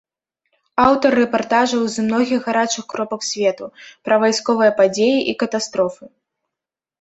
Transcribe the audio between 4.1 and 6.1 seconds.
вайсковыя падзеі і катастрофы.